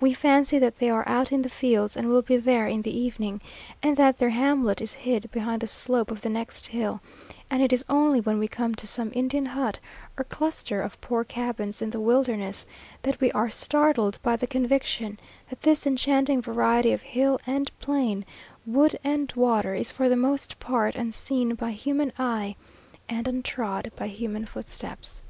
We 0.00 0.14
fancy 0.14 0.60
that 0.60 0.78
they 0.78 0.88
are 0.88 1.02
out 1.08 1.32
in 1.32 1.42
the 1.42 1.48
fields, 1.48 1.96
and 1.96 2.08
will 2.08 2.22
be 2.22 2.36
there 2.36 2.68
in 2.68 2.82
the 2.82 2.96
evening, 2.96 3.40
and 3.82 3.96
that 3.96 4.18
their 4.18 4.30
hamlet 4.30 4.80
is 4.80 4.94
hid 4.94 5.28
behind 5.32 5.60
the 5.62 5.66
slope 5.66 6.12
of 6.12 6.20
the 6.20 6.28
next 6.28 6.68
hill; 6.68 7.00
and 7.50 7.60
it 7.60 7.72
is 7.72 7.84
only 7.88 8.20
when 8.20 8.38
we 8.38 8.46
come 8.46 8.76
to 8.76 8.86
some 8.86 9.10
Indian 9.16 9.46
hut, 9.46 9.80
or 10.16 10.22
cluster 10.22 10.80
of 10.80 11.00
poor 11.00 11.24
cabins 11.24 11.82
in 11.82 11.90
the 11.90 11.98
wilderness, 11.98 12.64
that 13.02 13.20
we 13.20 13.32
are 13.32 13.50
startled 13.50 14.16
by 14.22 14.36
the 14.36 14.46
conviction 14.46 15.18
that 15.50 15.62
this 15.62 15.88
enchanting 15.88 16.40
variety 16.40 16.92
of 16.92 17.02
hill 17.02 17.40
and 17.44 17.76
plain, 17.80 18.24
wood 18.64 18.96
and 19.02 19.32
water, 19.34 19.74
is 19.74 19.90
for 19.90 20.08
the 20.08 20.14
most 20.14 20.60
part 20.60 20.94
unseen 20.94 21.56
by 21.56 21.72
human 21.72 22.12
eye, 22.16 22.54
and 23.08 23.26
untrod 23.26 23.90
by 23.96 24.06
human 24.06 24.46
footsteps. 24.46 25.24